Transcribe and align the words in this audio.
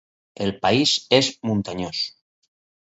El 0.45 0.53
país 0.63 0.95
és 1.19 1.31
muntanyós. 1.51 2.05